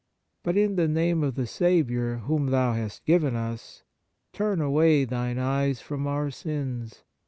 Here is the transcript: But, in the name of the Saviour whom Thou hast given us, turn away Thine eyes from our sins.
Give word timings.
But, 0.41 0.57
in 0.57 0.77
the 0.77 0.87
name 0.87 1.21
of 1.23 1.35
the 1.35 1.45
Saviour 1.45 2.23
whom 2.25 2.47
Thou 2.47 2.73
hast 2.73 3.05
given 3.05 3.35
us, 3.35 3.83
turn 4.33 4.59
away 4.59 5.05
Thine 5.05 5.37
eyes 5.37 5.79
from 5.79 6.07
our 6.07 6.31
sins. 6.31 7.03